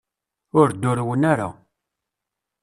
[0.59, 1.49] Ur d-urwen ara.